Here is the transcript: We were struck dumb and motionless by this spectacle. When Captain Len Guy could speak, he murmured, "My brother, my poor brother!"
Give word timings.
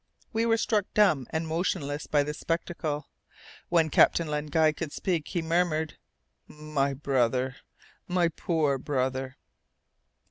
We 0.33 0.47
were 0.47 0.57
struck 0.57 0.87
dumb 0.95 1.27
and 1.29 1.47
motionless 1.47 2.07
by 2.07 2.23
this 2.23 2.39
spectacle. 2.39 3.07
When 3.69 3.91
Captain 3.91 4.27
Len 4.27 4.47
Guy 4.47 4.71
could 4.71 4.91
speak, 4.91 5.27
he 5.27 5.43
murmured, 5.43 5.99
"My 6.47 6.95
brother, 6.95 7.57
my 8.07 8.29
poor 8.29 8.79
brother!" 8.79 9.37